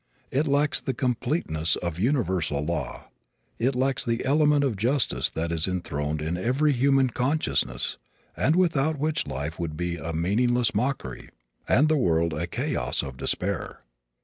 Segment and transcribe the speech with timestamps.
[0.31, 3.09] It lacks the completeness of universal law.
[3.59, 7.99] It lacks the element of justice that is enthroned in every human consciousness
[8.35, 11.29] and without which life would be a meaningless mockery
[11.67, 13.81] and the world a chaos of despair.